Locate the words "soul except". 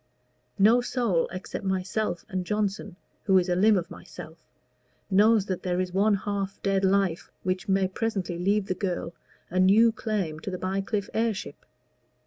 0.81-1.63